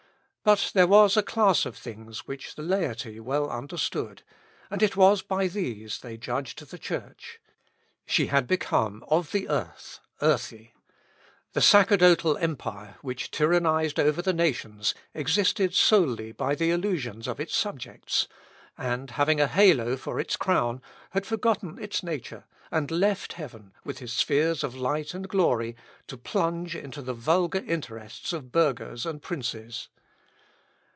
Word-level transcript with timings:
But 0.43 0.71
there 0.73 0.87
was 0.87 1.15
a 1.15 1.21
class 1.21 1.67
of 1.67 1.77
things 1.77 2.25
which 2.27 2.55
the 2.55 2.63
laity 2.63 3.19
well 3.19 3.47
understood, 3.51 4.23
and 4.71 4.81
it 4.81 4.97
was 4.97 5.21
by 5.21 5.47
these 5.47 5.99
they 5.99 6.17
judged 6.17 6.65
the 6.67 6.79
Church. 6.79 7.39
She 8.07 8.25
had 8.25 8.47
become 8.47 9.05
of 9.07 9.31
the 9.33 9.47
"earth, 9.47 9.99
earthy." 10.19 10.73
The 11.53 11.61
sacerdotal 11.61 12.37
empire, 12.37 12.95
which 13.03 13.29
tyrannised 13.29 13.99
over 13.99 14.19
the 14.23 14.33
nations, 14.33 14.95
existed 15.13 15.75
solely 15.75 16.31
by 16.31 16.55
the 16.55 16.71
illusions 16.71 17.27
of 17.27 17.39
its 17.39 17.55
subjects; 17.55 18.27
and 18.79 19.11
having 19.11 19.39
a 19.39 19.45
halo 19.45 19.95
for 19.95 20.19
its 20.19 20.35
crown, 20.37 20.81
had 21.11 21.23
forgotten 21.23 21.77
its 21.79 22.01
nature, 22.01 22.45
and 22.71 22.89
left 22.89 23.33
heaven, 23.33 23.73
with 23.83 23.99
his 23.99 24.11
spheres 24.11 24.63
of 24.63 24.73
light 24.73 25.13
and 25.13 25.29
glory, 25.29 25.75
to 26.07 26.17
plunge 26.17 26.75
into 26.75 27.03
the 27.03 27.13
vulgar 27.13 27.59
interests 27.67 28.33
of 28.33 28.51
burghers 28.51 29.05
and 29.05 29.21
princes. 29.21 29.87